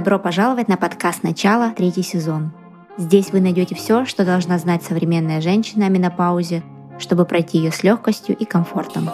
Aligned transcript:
Добро 0.00 0.18
пожаловать 0.18 0.66
на 0.66 0.78
подкаст 0.78 1.24
«Начало», 1.24 1.74
третий 1.76 2.02
сезон. 2.02 2.52
Здесь 2.96 3.32
вы 3.32 3.42
найдете 3.42 3.74
все, 3.74 4.06
что 4.06 4.24
должна 4.24 4.56
знать 4.56 4.82
современная 4.82 5.42
женщина 5.42 5.84
о 5.84 5.88
менопаузе, 5.90 6.62
чтобы 6.98 7.26
пройти 7.26 7.58
ее 7.58 7.70
с 7.70 7.82
легкостью 7.82 8.34
и 8.34 8.46
комфортом. 8.46 9.10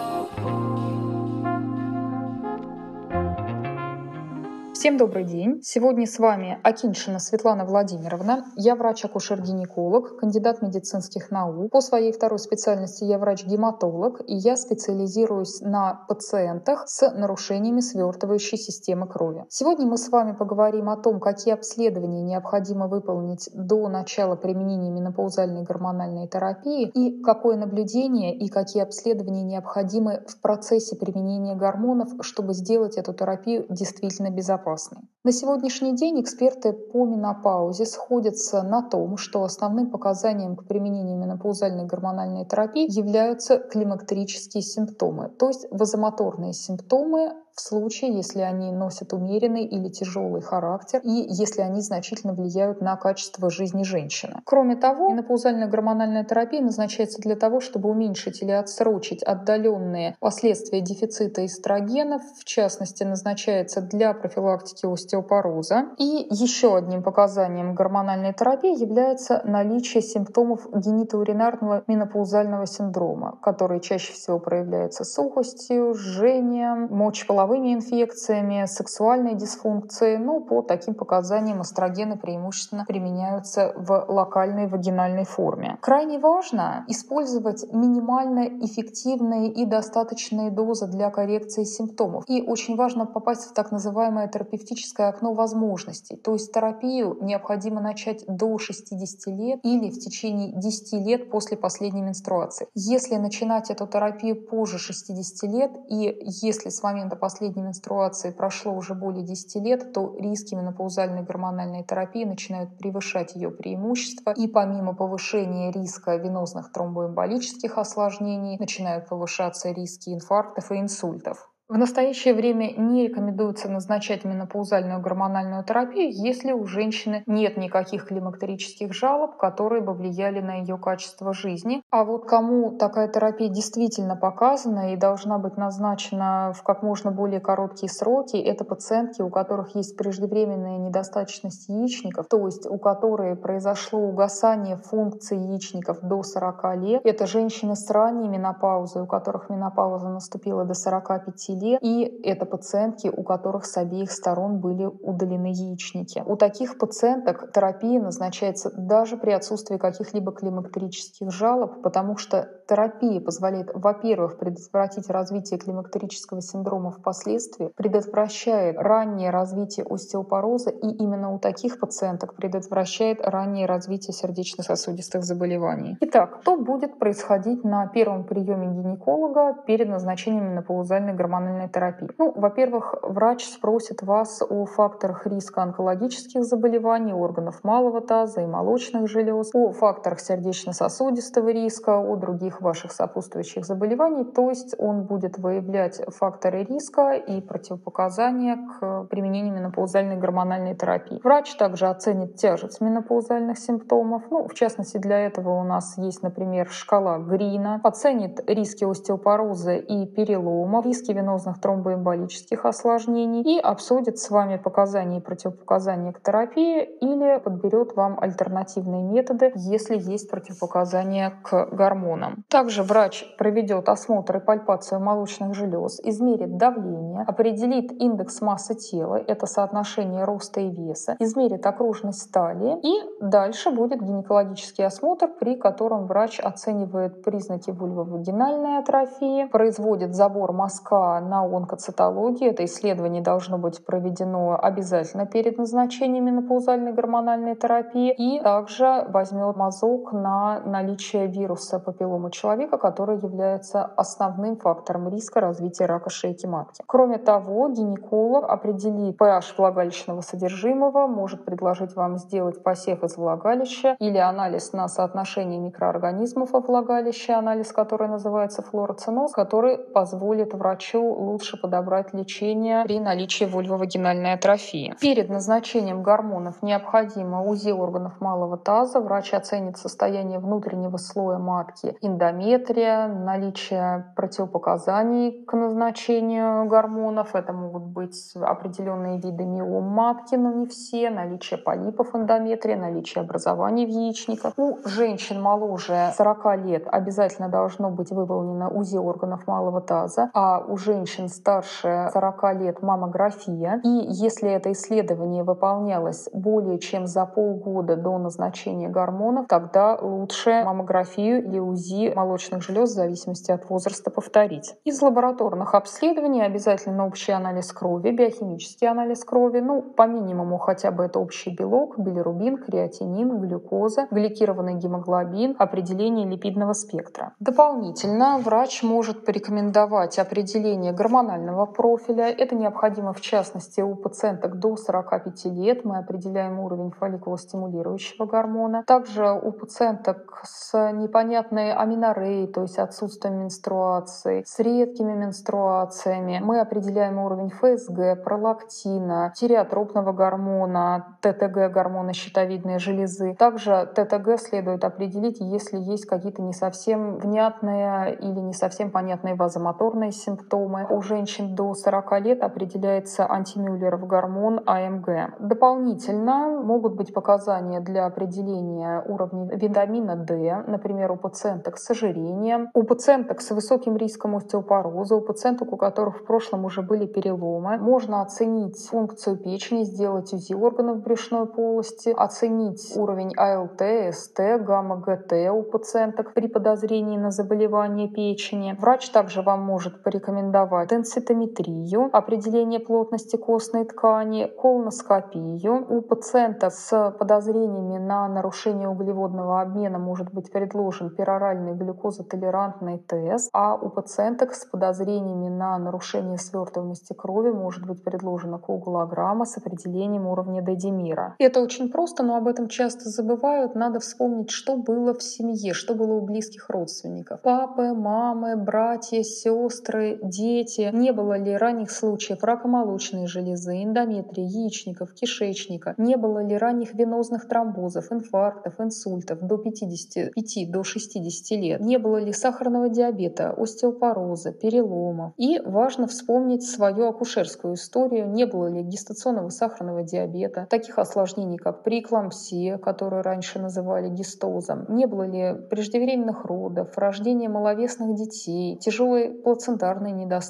Всем 4.79 4.95
добрый 4.95 5.23
день. 5.23 5.59
Сегодня 5.63 6.05
с 6.05 6.19
вами 6.19 6.59
Акиншина 6.61 7.17
Светлана 7.17 7.65
Владимировна. 7.65 8.45
Я 8.55 8.75
врач-акушер-гинеколог, 8.75 10.19
кандидат 10.19 10.61
медицинских 10.61 11.31
наук. 11.31 11.71
По 11.71 11.81
своей 11.81 12.11
второй 12.11 12.37
специальности 12.37 13.03
я 13.03 13.17
врач-гематолог, 13.17 14.21
и 14.27 14.35
я 14.35 14.55
специализируюсь 14.55 15.61
на 15.61 16.05
пациентах 16.07 16.87
с 16.87 17.09
нарушениями 17.09 17.79
свертывающей 17.79 18.59
системы 18.59 19.07
крови. 19.07 19.45
Сегодня 19.49 19.87
мы 19.87 19.97
с 19.97 20.09
вами 20.09 20.33
поговорим 20.33 20.91
о 20.91 20.97
том, 20.97 21.19
какие 21.19 21.55
обследования 21.55 22.21
необходимо 22.21 22.87
выполнить 22.87 23.49
до 23.55 23.87
начала 23.89 24.35
применения 24.35 24.91
менопаузальной 24.91 25.63
гормональной 25.63 26.27
терапии 26.27 26.87
и 26.87 27.19
какое 27.23 27.57
наблюдение 27.57 28.37
и 28.37 28.47
какие 28.47 28.83
обследования 28.83 29.41
необходимы 29.41 30.23
в 30.27 30.39
процессе 30.39 30.95
применения 30.95 31.55
гормонов, 31.55 32.09
чтобы 32.21 32.53
сделать 32.53 32.95
эту 32.97 33.15
терапию 33.15 33.65
действительно 33.69 34.29
безопасной 34.29 34.66
безопасной. 34.67 35.01
На 35.23 35.31
сегодняшний 35.31 35.95
день 35.95 36.21
эксперты 36.21 36.73
по 36.73 37.05
менопаузе 37.05 37.85
сходятся 37.85 38.63
на 38.63 38.81
том, 38.81 39.17
что 39.17 39.43
основным 39.43 39.89
показанием 39.89 40.55
к 40.55 40.67
применению 40.67 41.17
менопаузальной 41.17 41.85
гормональной 41.85 42.45
терапии 42.45 42.87
являются 42.89 43.57
климактерические 43.57 44.63
симптомы, 44.63 45.29
то 45.29 45.47
есть 45.47 45.67
вазомоторные 45.71 46.53
симптомы 46.53 47.33
в 47.57 47.61
случае, 47.61 48.15
если 48.15 48.41
они 48.41 48.71
носят 48.71 49.13
умеренный 49.13 49.65
или 49.65 49.89
тяжелый 49.89 50.41
характер 50.41 51.01
и 51.03 51.25
если 51.27 51.61
они 51.61 51.81
значительно 51.81 52.33
влияют 52.33 52.81
на 52.81 52.95
качество 52.97 53.49
жизни 53.49 53.83
женщины. 53.83 54.41
Кроме 54.45 54.75
того, 54.75 55.09
менопаузальная 55.09 55.67
гормональная 55.67 56.23
терапия 56.23 56.61
назначается 56.61 57.19
для 57.19 57.35
того, 57.35 57.59
чтобы 57.59 57.89
уменьшить 57.89 58.43
или 58.43 58.51
отсрочить 58.51 59.23
отдаленные 59.23 60.15
последствия 60.19 60.81
дефицита 60.81 61.45
эстрогенов, 61.45 62.21
в 62.39 62.45
частности, 62.45 63.03
назначается 63.03 63.81
для 63.81 64.13
профилактики 64.13 64.85
остеопороза. 64.85 65.87
И 65.97 66.27
еще 66.29 66.77
одним 66.77 67.01
показанием 67.01 67.73
гормональной 67.73 68.33
терапии 68.33 68.79
является 68.79 69.41
наличие 69.45 70.03
симптомов 70.03 70.67
генитоуринарного 70.71 71.83
менопаузального 71.87 72.67
синдрома, 72.67 73.39
которые 73.41 73.81
чаще 73.81 74.13
всего 74.13 74.37
проявляются 74.39 75.03
сухостью, 75.03 75.95
жжением, 75.95 76.87
мочеполовым 76.91 77.46
половыми 77.47 77.73
инфекциями, 77.73 78.65
сексуальной 78.65 79.35
дисфункцией. 79.35 80.17
Ну, 80.17 80.41
по 80.41 80.61
таким 80.61 80.93
показаниям 80.93 81.61
эстрогены 81.61 82.17
преимущественно 82.17 82.83
применяются 82.85 83.73
в 83.77 84.05
локальной 84.09 84.67
вагинальной 84.67 85.23
форме. 85.23 85.77
Крайне 85.81 86.19
важно 86.19 86.83
использовать 86.89 87.71
минимально 87.71 88.47
эффективные 88.65 89.49
и 89.49 89.65
достаточные 89.65 90.51
дозы 90.51 90.87
для 90.87 91.09
коррекции 91.09 91.63
симптомов. 91.63 92.25
И 92.27 92.41
очень 92.41 92.75
важно 92.75 93.05
попасть 93.05 93.45
в 93.49 93.53
так 93.53 93.71
называемое 93.71 94.27
терапевтическое 94.27 95.07
окно 95.07 95.33
возможностей. 95.33 96.17
То 96.17 96.33
есть 96.33 96.51
терапию 96.51 97.17
необходимо 97.21 97.79
начать 97.79 98.25
до 98.27 98.57
60 98.57 99.27
лет 99.27 99.59
или 99.63 99.89
в 99.89 99.99
течение 99.99 100.51
10 100.51 101.05
лет 101.05 101.31
после 101.31 101.55
последней 101.55 102.01
менструации. 102.01 102.67
Если 102.75 103.15
начинать 103.15 103.69
эту 103.69 103.87
терапию 103.87 104.35
позже 104.35 104.77
60 104.79 105.49
лет 105.49 105.71
и 105.89 106.17
если 106.43 106.69
с 106.69 106.83
момента 106.83 107.15
последней 107.15 107.36
последней 107.37 107.61
менструации 107.61 108.31
прошло 108.31 108.73
уже 108.73 108.95
более 108.95 109.23
10 109.23 109.63
лет, 109.63 109.93
то 109.93 110.15
риски 110.17 110.55
менопаузальной 110.55 111.21
гормональной 111.21 111.83
терапии 111.83 112.23
начинают 112.23 112.79
превышать 112.79 113.35
ее 113.35 113.51
преимущества. 113.51 114.33
И 114.35 114.47
помимо 114.47 114.95
повышения 114.95 115.71
риска 115.71 116.15
венозных 116.15 116.71
тромбоэмболических 116.71 117.77
осложнений, 117.77 118.57
начинают 118.57 119.07
повышаться 119.07 119.69
риски 119.69 120.09
инфарктов 120.09 120.71
и 120.71 120.79
инсультов. 120.79 121.47
В 121.69 121.77
настоящее 121.77 122.33
время 122.33 122.71
не 122.77 123.09
рекомендуется 123.09 123.67
назначать 123.67 124.23
менопаузальную 124.23 125.01
гормональную 125.01 125.65
терапию, 125.65 126.09
если 126.13 126.53
у 126.53 126.65
женщины 126.65 127.23
нет 127.25 127.57
никаких 127.57 128.07
климактерических 128.07 128.93
жалоб, 128.93 129.35
которые 129.35 129.81
бы 129.81 129.93
влияли 129.93 130.39
на 130.39 130.61
ее 130.61 130.77
качество 130.77 131.33
жизни. 131.33 131.81
А 131.91 132.05
вот 132.05 132.25
кому 132.25 132.77
такая 132.77 133.09
терапия 133.09 133.49
действительно 133.49 134.15
показана 134.15 134.93
и 134.93 134.95
должна 134.95 135.39
быть 135.39 135.57
назначена 135.57 136.53
в 136.55 136.63
как 136.63 136.83
можно 136.83 137.11
более 137.11 137.41
короткие 137.41 137.89
сроки, 137.89 138.37
это 138.37 138.63
пациентки, 138.63 139.21
у 139.21 139.29
которых 139.29 139.75
есть 139.75 139.97
преждевременная 139.97 140.77
недостаточность 140.77 141.67
яичников, 141.67 142.27
то 142.29 142.45
есть 142.45 142.65
у 142.65 142.77
которых 142.77 143.41
произошло 143.41 143.99
угасание 143.99 144.77
функции 144.77 145.37
яичников 145.37 145.99
до 146.01 146.23
40 146.23 146.77
лет. 146.77 147.01
Это 147.03 147.27
женщины 147.27 147.75
с 147.75 147.91
ранней 147.91 148.29
менопаузой, 148.29 149.01
у 149.01 149.05
которых 149.05 149.49
менопауза 149.49 150.07
наступила 150.07 150.63
до 150.63 150.73
45 150.73 151.49
лет, 151.49 151.56
и 151.63 152.21
это 152.23 152.45
пациентки, 152.45 153.07
у 153.07 153.23
которых 153.23 153.65
с 153.65 153.77
обеих 153.77 154.11
сторон 154.11 154.59
были 154.59 154.85
удалены 154.85 155.47
яичники. 155.47 156.23
У 156.25 156.35
таких 156.35 156.77
пациенток 156.77 157.51
терапия 157.53 158.01
назначается 158.01 158.71
даже 158.75 159.17
при 159.17 159.31
отсутствии 159.31 159.77
каких-либо 159.77 160.31
климактерических 160.31 161.31
жалоб, 161.31 161.81
потому 161.81 162.17
что 162.17 162.49
терапия 162.67 163.21
позволяет, 163.21 163.71
во-первых, 163.73 164.37
предотвратить 164.37 165.09
развитие 165.09 165.59
климактерического 165.59 166.41
синдрома 166.41 166.91
впоследствии, 166.91 167.71
предотвращает 167.75 168.77
раннее 168.77 169.29
развитие 169.29 169.85
остеопороза, 169.89 170.69
и 170.69 170.87
именно 170.87 171.33
у 171.33 171.39
таких 171.39 171.79
пациенток 171.79 172.35
предотвращает 172.35 173.25
раннее 173.25 173.65
развитие 173.65 174.13
сердечно-сосудистых 174.13 175.23
заболеваний. 175.23 175.97
Итак, 176.01 176.39
что 176.41 176.57
будет 176.57 176.99
происходить 176.99 177.63
на 177.63 177.87
первом 177.87 178.25
приеме 178.25 178.67
гинеколога 178.67 179.55
перед 179.65 179.87
назначением 179.87 180.51
менопаузальной 180.51 181.13
гормональной 181.13 181.46
гормональной 181.47 181.69
терапии? 181.69 182.09
Ну, 182.17 182.33
во-первых, 182.35 182.95
врач 183.01 183.45
спросит 183.45 184.01
вас 184.03 184.41
о 184.41 184.65
факторах 184.65 185.25
риска 185.25 185.63
онкологических 185.63 186.43
заболеваний, 186.43 187.13
органов 187.13 187.63
малого 187.63 188.01
таза 188.01 188.41
и 188.41 188.45
молочных 188.45 189.07
желез, 189.07 189.51
о 189.53 189.71
факторах 189.71 190.19
сердечно-сосудистого 190.19 191.49
риска, 191.49 191.99
о 191.99 192.15
других 192.15 192.61
ваших 192.61 192.91
сопутствующих 192.91 193.65
заболеваний. 193.65 194.25
То 194.25 194.49
есть 194.49 194.75
он 194.77 195.03
будет 195.03 195.37
выявлять 195.37 196.01
факторы 196.15 196.63
риска 196.63 197.13
и 197.13 197.41
противопоказания 197.41 198.57
к 198.57 199.05
применению 199.09 199.53
менопаузальной 199.55 200.17
гормональной 200.17 200.75
терапии. 200.75 201.19
Врач 201.23 201.55
также 201.55 201.87
оценит 201.87 202.35
тяжесть 202.35 202.81
менопаузальных 202.81 203.57
симптомов. 203.57 204.23
Ну, 204.29 204.47
в 204.47 204.53
частности, 204.53 204.97
для 204.97 205.19
этого 205.19 205.59
у 205.59 205.63
нас 205.63 205.97
есть, 205.97 206.23
например, 206.23 206.67
шкала 206.69 207.17
Грина, 207.19 207.79
оценит 207.83 208.41
риски 208.49 208.83
остеопороза 208.83 209.73
и 209.73 210.05
перелома, 210.05 210.81
риски 210.83 211.11
венозного 211.11 211.36
венозных 211.37 211.61
тромбоэмболических 211.61 212.65
осложнений 212.65 213.57
и 213.57 213.59
обсудит 213.59 214.17
с 214.17 214.29
вами 214.29 214.57
показания 214.57 215.17
и 215.17 215.21
противопоказания 215.21 216.11
к 216.11 216.21
терапии 216.21 216.83
или 216.83 217.39
подберет 217.39 217.95
вам 217.95 218.19
альтернативные 218.19 219.03
методы, 219.03 219.51
если 219.55 219.97
есть 219.97 220.29
противопоказания 220.29 221.33
к 221.43 221.69
гормонам. 221.71 222.43
Также 222.49 222.83
врач 222.83 223.25
проведет 223.37 223.89
осмотр 223.89 224.37
и 224.37 224.39
пальпацию 224.39 224.99
молочных 224.99 225.53
желез, 225.53 225.99
измерит 226.03 226.57
давление, 226.57 227.23
определит 227.27 227.91
индекс 227.91 228.41
массы 228.41 228.75
тела, 228.75 229.15
это 229.15 229.45
соотношение 229.45 230.23
роста 230.23 230.61
и 230.61 230.69
веса, 230.69 231.15
измерит 231.19 231.65
окружность 231.65 232.31
талии 232.31 232.79
и 232.83 233.21
дальше 233.21 233.71
будет 233.71 234.01
гинекологический 234.01 234.85
осмотр, 234.85 235.27
при 235.39 235.55
котором 235.55 236.07
врач 236.07 236.39
оценивает 236.39 237.23
признаки 237.23 237.71
вульвовагинальной 237.71 238.79
атрофии, 238.79 239.45
производит 239.45 240.15
забор 240.15 240.51
мазка 240.51 241.19
на 241.27 241.43
онкоцитологии. 241.43 242.49
Это 242.49 242.65
исследование 242.65 243.21
должно 243.21 243.57
быть 243.57 243.85
проведено 243.85 244.57
обязательно 244.59 245.25
перед 245.25 245.57
назначением 245.57 246.25
менопаузальной 246.25 246.93
гормональной 246.93 247.55
терапии. 247.55 248.13
И 248.17 248.41
также 248.41 249.05
возьмет 249.09 249.55
мазок 249.55 250.13
на 250.13 250.61
наличие 250.65 251.27
вируса 251.27 251.79
папиллома 251.79 252.31
человека, 252.31 252.77
который 252.77 253.17
является 253.17 253.83
основным 253.83 254.57
фактором 254.57 255.09
риска 255.09 255.41
развития 255.41 255.85
рака 255.85 256.09
шейки 256.09 256.45
матки. 256.45 256.83
Кроме 256.87 257.17
того, 257.17 257.69
гинеколог 257.69 258.45
определит 258.49 259.19
pH 259.19 259.55
влагалищного 259.57 260.21
содержимого, 260.21 261.07
может 261.07 261.45
предложить 261.45 261.95
вам 261.95 262.17
сделать 262.17 262.63
посев 262.63 263.03
из 263.03 263.17
влагалища 263.17 263.95
или 263.99 264.17
анализ 264.17 264.73
на 264.73 264.87
соотношение 264.87 265.59
микроорганизмов 265.59 266.51
во 266.51 266.59
влагалище, 266.59 267.33
анализ, 267.33 267.71
который 267.71 268.07
называется 268.07 268.61
флороциноз, 268.61 269.31
который 269.31 269.77
позволит 269.77 270.53
врачу 270.53 271.16
лучше 271.17 271.57
подобрать 271.57 272.13
лечение 272.13 272.83
при 272.83 272.99
наличии 272.99 273.45
вульвовагинальной 273.45 274.33
атрофии. 274.33 274.95
Перед 275.01 275.29
назначением 275.29 276.03
гормонов 276.03 276.61
необходимо 276.61 277.43
УЗИ 277.43 277.71
органов 277.71 278.21
малого 278.21 278.57
таза. 278.57 278.99
Врач 278.99 279.33
оценит 279.33 279.77
состояние 279.77 280.39
внутреннего 280.39 280.97
слоя 280.97 281.39
матки, 281.39 281.97
эндометрия, 282.01 283.07
наличие 283.07 284.13
противопоказаний 284.15 285.43
к 285.45 285.53
назначению 285.53 286.65
гормонов. 286.67 287.35
Это 287.35 287.53
могут 287.53 287.83
быть 287.83 288.33
определенные 288.35 289.19
виды 289.19 289.45
миом 289.45 289.85
матки, 289.85 290.35
но 290.35 290.51
не 290.53 290.67
все, 290.67 291.09
наличие 291.09 291.57
полипов 291.57 292.15
эндометрия, 292.15 292.77
наличие 292.77 293.23
образований 293.23 293.85
в 293.85 293.89
яичниках. 293.89 294.53
У 294.57 294.79
женщин 294.85 295.41
моложе 295.41 296.11
40 296.15 296.57
лет 296.65 296.87
обязательно 296.87 297.49
должно 297.49 297.89
быть 297.89 298.11
выполнено 298.11 298.69
УЗИ 298.69 298.97
органов 298.97 299.47
малого 299.47 299.81
таза, 299.81 300.29
а 300.33 300.59
у 300.59 300.77
женщин 300.77 300.96
старше 301.05 302.09
40 302.13 302.53
лет 302.55 302.81
маммография. 302.81 303.81
И 303.83 303.89
если 304.09 304.49
это 304.49 304.71
исследование 304.71 305.43
выполнялось 305.43 306.29
более 306.33 306.79
чем 306.79 307.07
за 307.07 307.25
полгода 307.25 307.95
до 307.95 308.17
назначения 308.17 308.89
гормонов, 308.89 309.47
тогда 309.47 309.97
лучше 310.01 310.63
маммографию 310.65 311.43
или 311.43 311.59
УЗИ 311.59 312.13
молочных 312.15 312.63
желез 312.63 312.91
в 312.91 312.93
зависимости 312.93 313.51
от 313.51 313.69
возраста 313.69 314.09
повторить. 314.11 314.75
Из 314.83 315.01
лабораторных 315.01 315.75
обследований 315.75 316.41
обязательно 316.41 317.05
общий 317.05 317.31
анализ 317.31 317.71
крови, 317.71 318.11
биохимический 318.11 318.87
анализ 318.87 319.23
крови, 319.23 319.59
ну, 319.59 319.81
по 319.81 320.07
минимуму 320.07 320.57
хотя 320.57 320.91
бы 320.91 321.03
это 321.03 321.19
общий 321.19 321.55
белок, 321.55 321.99
билирубин, 321.99 322.57
креатинин, 322.57 323.39
глюкоза, 323.39 324.07
гликированный 324.11 324.75
гемоглобин, 324.75 325.55
определение 325.59 326.27
липидного 326.27 326.73
спектра. 326.73 327.33
Дополнительно 327.39 328.37
врач 328.37 328.83
может 328.83 329.25
порекомендовать 329.25 330.19
определение 330.19 330.86
гормонального 330.91 331.65
профиля. 331.65 332.29
Это 332.29 332.55
необходимо 332.55 333.13
в 333.13 333.21
частности 333.21 333.81
у 333.81 333.95
пациенток 333.95 334.59
до 334.59 334.75
45 334.75 335.45
лет. 335.45 335.85
Мы 335.85 335.97
определяем 335.97 336.59
уровень 336.59 336.91
фолликулостимулирующего 336.91 338.25
гормона. 338.25 338.83
Также 338.85 339.31
у 339.31 339.51
пациенток 339.51 340.41
с 340.43 340.91
непонятной 340.91 341.73
аминореей, 341.73 342.47
то 342.47 342.61
есть 342.61 342.77
отсутствием 342.77 343.39
менструации, 343.39 344.43
с 344.45 344.59
редкими 344.59 345.13
менструациями, 345.13 346.39
мы 346.43 346.59
определяем 346.59 347.19
уровень 347.19 347.49
ФСГ, 347.49 348.23
пролактина, 348.23 349.33
тиреотропного 349.35 350.11
гормона, 350.11 351.17
ТТГ, 351.21 351.71
гормона 351.71 352.13
щитовидной 352.13 352.79
железы. 352.79 353.35
Также 353.35 353.89
ТТГ 353.95 354.39
следует 354.39 354.83
определить, 354.83 355.39
если 355.39 355.77
есть 355.77 356.05
какие-то 356.05 356.41
не 356.41 356.53
совсем 356.53 357.17
внятные 357.17 358.15
или 358.15 358.39
не 358.39 358.53
совсем 358.53 358.91
понятные 358.91 359.35
вазомоторные 359.35 360.11
симптомы. 360.11 360.76
У 360.89 361.01
женщин 361.01 361.55
до 361.55 361.73
40 361.73 362.21
лет 362.21 362.43
определяется 362.43 363.29
антимюллеров 363.29 364.05
гормон 364.05 364.61
АМГ. 364.65 365.39
Дополнительно 365.39 366.61
могут 366.63 366.95
быть 366.95 367.13
показания 367.13 367.79
для 367.79 368.05
определения 368.05 369.03
уровня 369.07 369.49
витамина 369.55 370.15
D, 370.15 370.63
например, 370.67 371.11
у 371.11 371.17
пациенток 371.17 371.77
с 371.77 371.89
ожирением, 371.89 372.69
у 372.73 372.83
пациенток 372.83 373.41
с 373.41 373.51
высоким 373.51 373.97
риском 373.97 374.35
остеопороза, 374.35 375.15
у 375.15 375.21
пациенток, 375.21 375.73
у 375.73 375.77
которых 375.77 376.21
в 376.21 376.25
прошлом 376.25 376.65
уже 376.65 376.81
были 376.81 377.05
переломы. 377.05 377.77
Можно 377.77 378.21
оценить 378.21 378.87
функцию 378.87 379.37
печени, 379.37 379.83
сделать 379.83 380.33
УЗИ 380.33 380.53
органов 380.53 381.01
брюшной 381.01 381.47
полости, 381.47 382.13
оценить 382.15 382.93
уровень 382.95 383.33
АЛТ, 383.35 384.13
СТ, 384.13 384.39
гамма-ГТ 384.61 385.33
у 385.51 385.63
пациенток 385.63 386.33
при 386.33 386.47
подозрении 386.47 387.17
на 387.17 387.31
заболевание 387.31 388.07
печени. 388.07 388.75
Врач 388.79 389.09
также 389.09 389.41
вам 389.41 389.61
может 389.61 390.03
порекомендовать 390.03 390.66
денситометрию, 390.89 392.09
определение 392.11 392.79
плотности 392.79 393.35
костной 393.35 393.85
ткани, 393.85 394.51
колоноскопию. 394.61 395.85
У 395.89 396.01
пациента 396.01 396.69
с 396.69 397.15
подозрениями 397.17 397.97
на 397.97 398.27
нарушение 398.27 398.89
углеводного 398.89 399.61
обмена 399.61 399.99
может 399.99 400.33
быть 400.33 400.51
предложен 400.51 401.09
пероральный 401.09 401.73
глюкозотолерантный 401.73 402.97
тест, 402.99 403.49
а 403.53 403.75
у 403.75 403.89
пациенток 403.89 404.53
с 404.53 404.65
подозрениями 404.65 405.49
на 405.49 405.77
нарушение 405.77 406.37
свертываемости 406.37 407.13
крови 407.13 407.51
может 407.51 407.85
быть 407.85 408.03
предложена 408.03 408.59
коагулограмма 408.59 409.45
с 409.45 409.57
определением 409.57 410.27
уровня 410.27 410.61
дедимира. 410.61 411.35
Это 411.39 411.61
очень 411.61 411.91
просто, 411.91 412.23
но 412.23 412.35
об 412.35 412.47
этом 412.47 412.67
часто 412.67 413.09
забывают. 413.09 413.75
Надо 413.75 413.99
вспомнить, 413.99 414.51
что 414.51 414.75
было 414.75 415.13
в 415.13 415.23
семье, 415.23 415.73
что 415.73 415.95
было 415.95 416.13
у 416.13 416.21
близких 416.21 416.69
родственников. 416.69 417.41
Папы, 417.41 417.93
мамы, 417.93 418.55
братья, 418.55 419.23
сестры, 419.23 420.19
дети. 420.23 420.56
Не 420.91 421.11
было 421.11 421.37
ли 421.37 421.55
ранних 421.55 421.91
случаев 421.91 422.43
рака 422.43 422.67
молочной 422.67 423.27
железы, 423.27 423.83
эндометрия, 423.83 424.45
яичников, 424.45 425.13
кишечника? 425.13 425.93
Не 425.97 426.17
было 426.17 426.43
ли 426.43 426.57
ранних 426.57 426.93
венозных 426.93 427.47
тромбозов, 427.47 428.11
инфарктов, 428.11 428.79
инсультов 428.79 429.39
до 429.41 429.57
55 429.57 430.71
до 430.71 430.83
60 430.83 431.59
лет? 431.59 431.81
Не 431.81 431.97
было 431.97 432.17
ли 432.17 432.33
сахарного 432.33 432.89
диабета, 432.89 433.51
остеопороза, 433.51 434.51
переломов? 434.51 435.33
И 435.37 435.59
важно 435.59 436.07
вспомнить 436.07 436.63
свою 436.63 437.07
акушерскую 437.07 437.75
историю. 437.75 438.29
Не 438.29 438.45
было 438.45 438.67
ли 438.67 438.81
гестационного 438.81 439.49
сахарного 439.49 440.03
диабета, 440.03 440.67
таких 440.69 440.97
осложнений, 440.97 441.57
как 441.57 441.83
преэклампсия, 441.83 442.77
которую 442.77 443.23
раньше 443.23 443.59
называли 443.59 444.09
гистозом? 444.09 444.85
Не 444.89 445.05
было 445.05 445.23
ли 445.23 445.55
преждевременных 445.69 446.45
родов, 446.45 446.97
рождения 446.97 447.49
маловесных 447.49 448.15
детей, 448.15 448.77
тяжелой 448.77 449.29
плацентарной 449.29 450.11
недостаточности? 450.11 450.46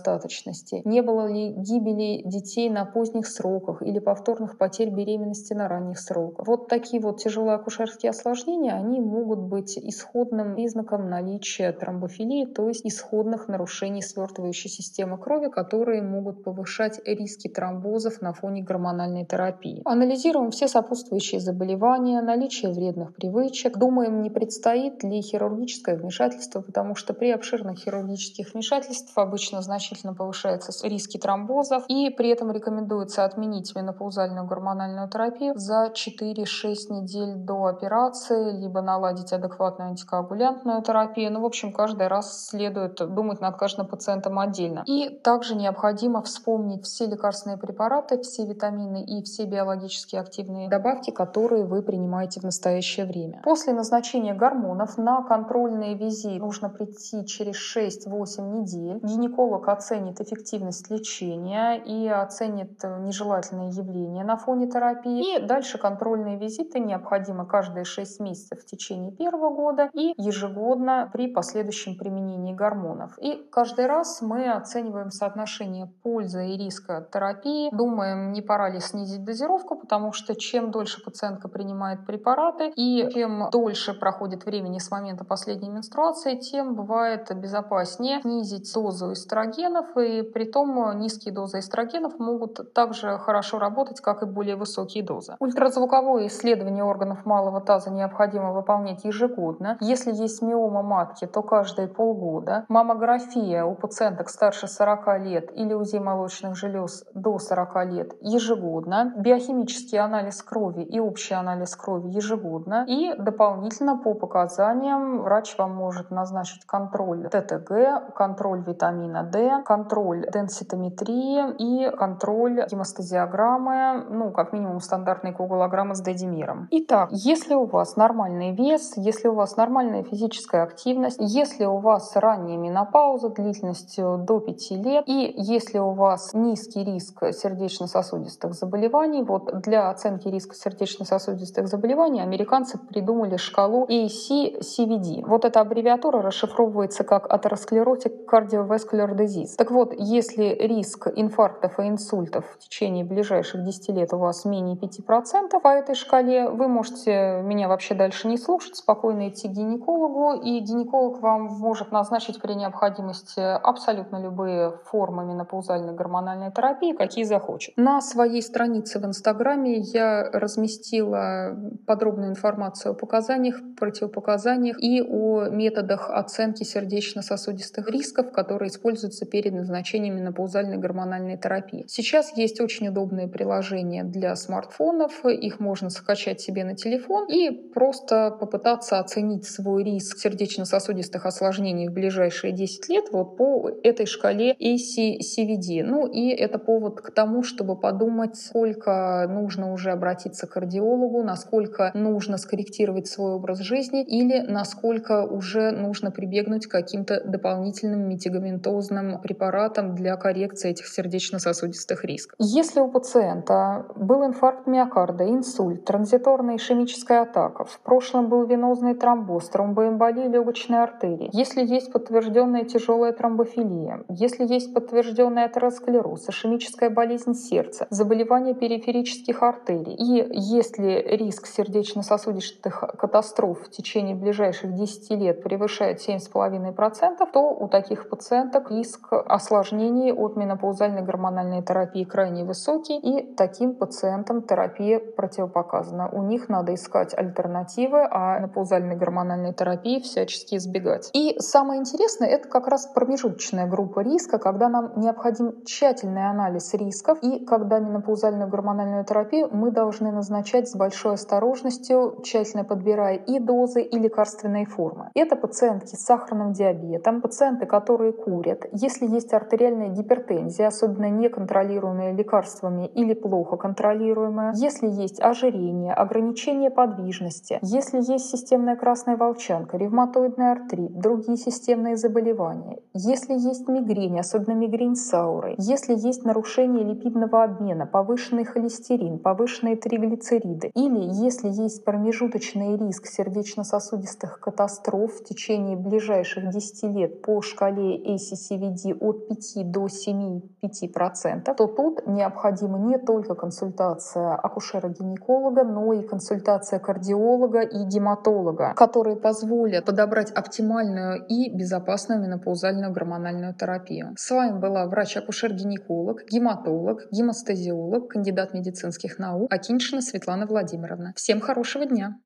Не 0.85 1.01
было 1.01 1.27
ли 1.27 1.51
гибели 1.51 2.21
детей 2.27 2.69
на 2.69 2.85
поздних 2.85 3.27
сроках 3.27 3.81
или 3.81 3.99
повторных 3.99 4.57
потерь 4.57 4.89
беременности 4.89 5.53
на 5.53 5.67
ранних 5.67 5.99
сроках? 5.99 6.47
Вот 6.47 6.67
такие 6.67 7.01
вот 7.01 7.17
тяжелые 7.17 7.55
акушерские 7.55 8.09
осложнения, 8.11 8.73
они 8.73 8.99
могут 8.99 9.39
быть 9.39 9.77
исходным 9.77 10.55
признаком 10.55 11.09
наличия 11.09 11.71
тромбофилии, 11.71 12.45
то 12.45 12.67
есть 12.67 12.85
исходных 12.85 13.47
нарушений 13.47 14.01
свертывающей 14.01 14.69
системы 14.69 15.17
крови, 15.17 15.49
которые 15.49 16.01
могут 16.01 16.43
повышать 16.43 16.99
риски 17.05 17.47
тромбозов 17.47 18.21
на 18.21 18.33
фоне 18.33 18.63
гормональной 18.63 19.25
терапии. 19.25 19.81
Анализируем 19.85 20.51
все 20.51 20.67
сопутствующие 20.67 21.39
заболевания, 21.39 22.21
наличие 22.21 22.71
вредных 22.71 23.15
привычек. 23.15 23.77
Думаем, 23.77 24.21
не 24.21 24.29
предстоит 24.29 25.03
ли 25.03 25.21
хирургическое 25.21 25.95
вмешательство, 25.97 26.61
потому 26.61 26.95
что 26.95 27.13
при 27.13 27.31
обширных 27.31 27.79
хирургических 27.79 28.53
вмешательствах 28.53 29.17
обычно 29.17 29.61
значительно 29.87 30.13
повышаются 30.13 30.71
риски 30.87 31.17
тромбозов, 31.17 31.83
и 31.87 32.09
при 32.09 32.29
этом 32.29 32.51
рекомендуется 32.51 33.23
отменить 33.23 33.75
менопаузальную 33.75 34.45
гормональную 34.45 35.09
терапию 35.09 35.53
за 35.55 35.91
4-6 35.93 36.45
недель 36.89 37.35
до 37.35 37.65
операции, 37.65 38.51
либо 38.51 38.81
наладить 38.81 39.33
адекватную 39.33 39.89
антикоагулянтную 39.89 40.81
терапию. 40.81 41.31
Ну, 41.31 41.41
в 41.41 41.45
общем, 41.45 41.71
каждый 41.71 42.07
раз 42.07 42.47
следует 42.47 42.95
думать 42.95 43.41
над 43.41 43.57
каждым 43.57 43.87
пациентом 43.87 44.39
отдельно. 44.39 44.83
И 44.85 45.09
также 45.09 45.55
необходимо 45.55 46.21
вспомнить 46.21 46.85
все 46.85 47.05
лекарственные 47.05 47.57
препараты, 47.57 48.21
все 48.21 48.45
витамины 48.45 49.03
и 49.03 49.23
все 49.23 49.45
биологически 49.45 50.15
активные 50.15 50.69
добавки, 50.69 51.11
которые 51.11 51.65
вы 51.65 51.81
принимаете 51.81 52.39
в 52.39 52.43
настоящее 52.43 53.05
время. 53.05 53.41
После 53.43 53.73
назначения 53.73 54.33
гормонов 54.33 54.97
на 54.97 55.23
контрольные 55.23 55.95
визит 55.95 56.41
нужно 56.41 56.69
прийти 56.69 57.25
через 57.25 57.55
6-8 57.77 58.41
недель. 58.51 58.99
Гинеколог 59.03 59.67
оценит 59.77 60.19
эффективность 60.19 60.89
лечения 60.89 61.75
и 61.75 62.07
оценит 62.07 62.83
нежелательные 62.83 63.69
явления 63.69 64.23
на 64.23 64.37
фоне 64.37 64.67
терапии. 64.67 65.37
И 65.37 65.45
дальше 65.45 65.77
контрольные 65.77 66.37
визиты 66.37 66.79
необходимо 66.79 67.45
каждые 67.45 67.85
6 67.85 68.19
месяцев 68.19 68.61
в 68.61 68.65
течение 68.65 69.11
первого 69.11 69.53
года 69.53 69.89
и 69.93 70.13
ежегодно 70.17 71.09
при 71.13 71.27
последующем 71.27 71.95
применении 71.97 72.53
гормонов. 72.53 73.17
И 73.19 73.47
каждый 73.51 73.85
раз 73.85 74.21
мы 74.21 74.51
оцениваем 74.51 75.11
соотношение 75.11 75.91
пользы 76.03 76.47
и 76.47 76.57
риска 76.57 77.07
терапии. 77.13 77.69
Думаем, 77.71 78.31
не 78.31 78.41
пора 78.41 78.69
ли 78.69 78.79
снизить 78.79 79.23
дозировку, 79.23 79.75
потому 79.75 80.11
что 80.11 80.35
чем 80.35 80.71
дольше 80.71 81.03
пациентка 81.03 81.47
принимает 81.47 82.05
препараты 82.05 82.71
и 82.75 83.07
чем 83.13 83.49
дольше 83.51 83.93
проходит 83.93 84.45
времени 84.45 84.79
с 84.79 84.89
момента 84.91 85.23
последней 85.23 85.69
менструации, 85.69 86.35
тем 86.35 86.75
бывает 86.75 87.31
безопаснее 87.35 88.21
снизить 88.21 88.71
дозу 88.73 89.11
эстрогенов. 89.57 89.97
И 89.97 90.21
при 90.21 90.45
том 90.45 90.99
низкие 90.99 91.33
дозы 91.33 91.59
эстрогенов 91.59 92.19
могут 92.19 92.73
также 92.73 93.17
хорошо 93.17 93.59
работать, 93.59 94.01
как 94.01 94.23
и 94.23 94.25
более 94.25 94.55
высокие 94.55 95.03
дозы. 95.03 95.35
Ультразвуковое 95.39 96.27
исследование 96.27 96.83
органов 96.83 97.25
малого 97.25 97.61
таза 97.61 97.89
необходимо 97.91 98.53
выполнять 98.53 99.03
ежегодно. 99.03 99.77
Если 99.81 100.11
есть 100.11 100.41
миома 100.41 100.81
матки, 100.81 101.25
то 101.25 101.41
каждые 101.41 101.87
полгода. 101.87 102.65
Маммография 102.69 103.63
у 103.63 103.75
пациенток 103.75 104.29
старше 104.29 104.67
40 104.67 105.19
лет 105.19 105.51
или 105.55 105.73
УЗИ 105.73 105.97
молочных 105.97 106.55
желез 106.55 107.05
до 107.13 107.39
40 107.39 107.85
лет 107.85 108.13
ежегодно. 108.21 109.13
Биохимический 109.17 109.99
анализ 109.99 110.41
крови 110.43 110.83
и 110.83 110.99
общий 110.99 111.33
анализ 111.33 111.75
крови 111.75 112.09
ежегодно. 112.09 112.85
И 112.87 113.13
дополнительно 113.17 113.97
по 113.97 114.13
показаниям 114.13 115.21
врач 115.21 115.57
вам 115.57 115.75
может 115.75 116.11
назначить 116.11 116.65
контроль 116.65 117.29
ТТГ, 117.29 118.13
контроль 118.15 118.61
витамина 118.61 119.23
D, 119.23 119.46
Контроль 119.65 120.25
денситометрии 120.31 121.55
и 121.57 121.89
контроль 121.95 122.65
гемостазиограммы, 122.69 124.05
ну, 124.09 124.31
как 124.31 124.53
минимум 124.53 124.79
стандартной 124.79 125.33
коагулограммы 125.33 125.95
с 125.95 126.01
дедимиром. 126.01 126.67
Итак, 126.71 127.09
если 127.11 127.53
у 127.53 127.65
вас 127.65 127.95
нормальный 127.95 128.51
вес, 128.53 128.93
если 128.95 129.27
у 129.27 129.33
вас 129.33 129.57
нормальная 129.57 130.03
физическая 130.03 130.63
активность, 130.63 131.17
если 131.19 131.65
у 131.65 131.77
вас 131.77 132.15
ранняя 132.15 132.57
менопауза 132.57 133.29
длительностью 133.29 134.17
до 134.17 134.39
5 134.39 134.71
лет 134.71 135.03
и 135.07 135.33
если 135.37 135.79
у 135.79 135.91
вас 135.91 136.33
низкий 136.33 136.83
риск 136.83 137.23
сердечно-сосудистых 137.31 138.53
заболеваний, 138.53 139.23
вот 139.23 139.61
для 139.61 139.89
оценки 139.89 140.27
риска 140.27 140.55
сердечно-сосудистых 140.55 141.67
заболеваний 141.67 142.21
американцы 142.21 142.77
придумали 142.77 143.37
шкалу 143.37 143.85
AC-CVD. 143.87 145.25
Вот 145.25 145.45
эта 145.45 145.61
аббревиатура 145.61 146.21
расшифровывается 146.21 147.03
как 147.03 147.31
атеросклеротик 147.31 148.31
cardiovascular 148.31 149.15
disease. 149.15 149.36
Так 149.57 149.71
вот, 149.71 149.93
если 149.97 150.45
риск 150.59 151.07
инфарктов 151.15 151.79
и 151.79 151.87
инсультов 151.87 152.45
в 152.55 152.59
течение 152.59 153.03
ближайших 153.03 153.63
10 153.63 153.89
лет 153.89 154.13
у 154.13 154.17
вас 154.17 154.45
менее 154.45 154.75
5% 154.75 155.59
по 155.61 155.67
этой 155.67 155.95
шкале, 155.95 156.49
вы 156.49 156.67
можете 156.67 157.41
меня 157.43 157.67
вообще 157.67 157.93
дальше 157.93 158.27
не 158.27 158.37
слушать, 158.37 158.75
спокойно 158.75 159.29
идти 159.29 159.47
к 159.47 159.51
гинекологу, 159.51 160.41
и 160.41 160.59
гинеколог 160.59 161.21
вам 161.21 161.43
может 161.43 161.91
назначить 161.91 162.41
при 162.41 162.53
необходимости 162.53 163.39
абсолютно 163.39 164.21
любые 164.21 164.79
формы 164.85 165.25
менопаузальной 165.25 165.93
гормональной 165.93 166.51
терапии, 166.51 166.93
какие 166.93 167.23
захочет. 167.23 167.75
На 167.77 168.01
своей 168.01 168.41
странице 168.41 168.99
в 168.99 169.05
Инстаграме 169.05 169.77
я 169.79 170.29
разместила 170.31 171.55
подробную 171.85 172.31
информацию 172.31 172.93
о 172.93 172.95
показаниях, 172.95 173.57
противопоказаниях 173.77 174.81
и 174.81 175.01
о 175.01 175.45
методах 175.49 176.09
оценки 176.09 176.63
сердечно-сосудистых 176.63 177.89
рисков, 177.89 178.31
которые 178.31 178.69
используются 178.69 179.25
перед 179.29 179.53
назначением 179.53 180.17
менопаузальной 180.17 180.77
гормональной 180.77 181.37
терапии. 181.37 181.85
Сейчас 181.87 182.35
есть 182.37 182.59
очень 182.61 182.89
удобные 182.89 183.27
приложения 183.27 184.03
для 184.03 184.35
смартфонов, 184.35 185.25
их 185.25 185.59
можно 185.59 185.89
скачать 185.89 186.41
себе 186.41 186.63
на 186.63 186.75
телефон 186.75 187.27
и 187.29 187.49
просто 187.49 188.31
попытаться 188.31 188.99
оценить 188.99 189.45
свой 189.45 189.83
риск 189.83 190.17
сердечно-сосудистых 190.17 191.25
осложнений 191.25 191.89
в 191.89 191.93
ближайшие 191.93 192.53
10 192.53 192.89
лет 192.89 193.05
вот 193.11 193.37
по 193.37 193.69
этой 193.83 194.05
шкале 194.05 194.53
ACCVD. 194.53 195.83
Ну 195.83 196.07
и 196.07 196.29
это 196.29 196.59
повод 196.59 197.01
к 197.01 197.11
тому, 197.11 197.43
чтобы 197.43 197.79
подумать, 197.79 198.37
сколько 198.37 199.25
нужно 199.29 199.73
уже 199.73 199.91
обратиться 199.91 200.47
к 200.47 200.51
кардиологу, 200.51 201.23
насколько 201.23 201.91
нужно 201.93 202.37
скорректировать 202.37 203.07
свой 203.07 203.33
образ 203.33 203.59
жизни 203.59 204.03
или 204.03 204.39
насколько 204.39 205.25
уже 205.25 205.71
нужно 205.71 206.11
прибегнуть 206.11 206.67
к 206.67 206.71
каким-то 206.71 207.21
дополнительным 207.23 208.07
медикаментозным 208.07 209.16
препаратам 209.17 209.95
для 209.95 210.15
коррекции 210.17 210.71
этих 210.71 210.87
сердечно-сосудистых 210.87 212.05
рисков. 212.05 212.35
Если 212.39 212.79
у 212.79 212.89
пациента 212.89 213.85
был 213.95 214.25
инфаркт 214.25 214.67
миокарда, 214.67 215.29
инсульт, 215.29 215.85
транзиторная 215.85 216.55
ишемическая 216.57 217.21
атака, 217.21 217.65
в 217.65 217.79
прошлом 217.81 218.29
был 218.29 218.45
венозный 218.45 218.93
тромбоз, 218.93 219.49
тромбоэмболия 219.49 220.27
легочной 220.27 220.83
артерии, 220.83 221.29
если 221.33 221.63
есть 221.65 221.91
подтвержденная 221.91 222.63
тяжелая 222.63 223.11
тромбофилия, 223.11 224.03
если 224.09 224.45
есть 224.45 224.73
подтвержденный 224.73 225.45
атеросклероз, 225.45 226.29
ишемическая 226.29 226.89
болезнь 226.89 227.33
сердца, 227.33 227.87
заболевание 227.89 228.53
периферических 228.53 229.43
артерий, 229.43 229.93
и 229.93 230.27
если 230.33 231.05
риск 231.17 231.47
сердечно-сосудистых 231.47 232.83
катастроф 232.97 233.63
в 233.63 233.69
течение 233.69 234.15
ближайших 234.15 234.73
10 234.73 235.11
лет 235.11 235.43
превышает 235.43 235.99
7,5%, 235.99 237.27
то 237.31 237.41
у 237.51 237.67
таких 237.67 238.09
пациенток 238.09 238.71
риск 238.71 239.06
осложнений 239.11 240.13
от 240.13 240.35
менопаузальной 240.35 241.01
гормональной 241.01 241.61
терапии 241.61 242.03
крайне 242.03 242.43
высокий, 242.43 242.97
и 242.97 243.35
таким 243.35 243.75
пациентам 243.75 244.41
терапия 244.41 244.99
противопоказана. 244.99 246.09
У 246.09 246.23
них 246.23 246.49
надо 246.49 246.73
искать 246.73 247.17
альтернативы, 247.17 248.07
а 248.09 248.39
менопаузальной 248.39 248.95
гормональной 248.95 249.53
терапии 249.53 249.99
всячески 249.99 250.55
избегать. 250.55 251.09
И 251.13 251.35
самое 251.39 251.79
интересное, 251.79 252.27
это 252.29 252.47
как 252.47 252.67
раз 252.67 252.87
промежуточная 252.87 253.67
группа 253.67 254.01
риска, 254.01 254.39
когда 254.39 254.69
нам 254.69 254.93
необходим 254.95 255.63
тщательный 255.65 256.29
анализ 256.29 256.73
рисков, 256.73 257.19
и 257.21 257.45
когда 257.45 257.79
менопаузальную 257.79 258.49
гормональную 258.49 259.05
терапию 259.05 259.49
мы 259.51 259.71
должны 259.71 260.11
назначать 260.11 260.69
с 260.69 260.75
большой 260.75 261.13
осторожностью, 261.13 262.21
тщательно 262.23 262.63
подбирая 262.63 263.15
и 263.15 263.39
дозы, 263.39 263.81
и 263.81 263.99
лекарственные 263.99 264.65
формы. 264.65 265.11
Это 265.13 265.35
пациентки 265.35 265.95
с 265.95 266.05
сахарным 266.05 266.53
диабетом, 266.53 267.21
пациенты, 267.21 267.65
которые 267.65 268.13
курят. 268.13 268.65
Если 268.71 268.96
есть 269.05 269.33
артериальная 269.33 269.89
гипертензия, 269.89 270.67
особенно 270.67 271.09
неконтролируемая 271.09 272.13
лекарствами 272.13 272.87
или 272.87 273.13
плохо 273.13 273.57
контролируемая, 273.57 274.53
если 274.55 274.87
есть 274.87 275.21
ожирение, 275.21 275.93
ограничение 275.93 276.69
подвижности, 276.69 277.59
если 277.61 277.97
есть 277.97 278.29
системная 278.29 278.75
красная 278.75 279.17
волчанка, 279.17 279.77
ревматоидный 279.77 280.51
артрит, 280.51 280.97
другие 280.99 281.37
системные 281.37 281.97
заболевания, 281.97 282.79
если 282.93 283.33
есть 283.33 283.67
мигрень, 283.67 284.19
особенно 284.19 284.53
мигрень 284.53 284.95
с 284.95 285.13
аурой, 285.13 285.55
если 285.57 285.93
есть 285.93 286.23
нарушение 286.23 286.83
липидного 286.83 287.43
обмена, 287.43 287.85
повышенный 287.85 288.45
холестерин, 288.45 289.19
повышенные 289.19 289.75
триглицериды, 289.75 290.71
или 290.73 290.99
если 291.23 291.49
есть 291.49 291.83
промежуточный 291.85 292.77
риск 292.77 293.07
сердечно-сосудистых 293.07 294.39
катастроф 294.39 295.13
в 295.13 295.23
течение 295.23 295.75
ближайших 295.77 296.49
10 296.49 296.83
лет 296.95 297.21
по 297.21 297.41
шкале 297.41 297.97
ACCVD 297.97 298.86
от 298.93 299.27
5 299.27 299.71
до 299.71 299.87
7-5%, 299.87 301.55
то 301.55 301.67
тут 301.67 302.07
необходима 302.07 302.79
не 302.79 302.97
только 302.97 303.35
консультация 303.35 304.35
акушера-гинеколога, 304.35 305.63
но 305.63 305.93
и 305.93 306.01
консультация 306.01 306.79
кардиолога 306.79 307.61
и 307.61 307.83
гематолога, 307.85 308.73
которые 308.75 309.15
позволят 309.15 309.85
подобрать 309.85 310.31
оптимальную 310.31 311.25
и 311.27 311.49
безопасную 311.55 312.21
менопаузальную 312.21 312.91
гормональную 312.91 313.53
терапию. 313.53 314.13
С 314.17 314.29
вами 314.31 314.59
была 314.59 314.85
врач-акушер-гинеколог, 314.87 316.25
гематолог, 316.29 317.07
гемостазиолог, 317.11 318.09
кандидат 318.09 318.53
медицинских 318.53 319.19
наук 319.19 319.51
Акиншина 319.51 320.01
Светлана 320.01 320.45
Владимировна. 320.45 321.13
Всем 321.15 321.39
хорошего 321.39 321.85
дня! 321.85 322.17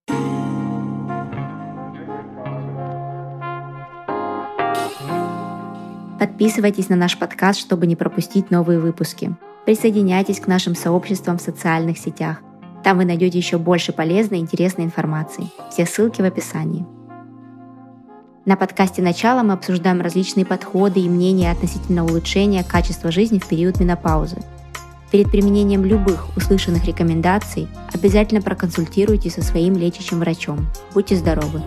Подписывайтесь 6.22 6.88
на 6.88 6.96
наш 6.96 7.18
подкаст, 7.18 7.60
чтобы 7.60 7.88
не 7.88 7.96
пропустить 7.96 8.52
новые 8.52 8.78
выпуски. 8.78 9.34
Присоединяйтесь 9.66 10.40
к 10.40 10.46
нашим 10.46 10.76
сообществам 10.76 11.40
в 11.40 11.42
социальных 11.42 11.98
сетях. 11.98 12.44
Там 12.84 12.98
вы 12.98 13.06
найдете 13.06 13.40
еще 13.40 13.58
больше 13.58 13.92
полезной 13.92 14.38
и 14.38 14.42
интересной 14.42 14.86
информации. 14.86 15.50
Все 15.72 15.88
ссылки 15.88 16.22
в 16.22 16.26
описании. 16.26 16.86
На 18.46 18.56
подкасте 18.56 19.02
«Начало» 19.02 19.42
мы 19.42 19.54
обсуждаем 19.54 20.00
различные 20.00 20.46
подходы 20.46 21.00
и 21.00 21.10
мнения 21.10 21.50
относительно 21.50 22.06
улучшения 22.06 22.64
качества 22.64 23.10
жизни 23.10 23.40
в 23.40 23.48
период 23.48 23.80
менопаузы. 23.80 24.38
Перед 25.10 25.32
применением 25.32 25.84
любых 25.84 26.28
услышанных 26.38 26.86
рекомендаций 26.86 27.68
обязательно 27.92 28.44
проконсультируйтесь 28.44 29.34
со 29.34 29.42
своим 29.42 29.74
лечащим 29.74 30.20
врачом. 30.20 30.68
Будьте 30.94 31.16
здоровы! 31.16 31.64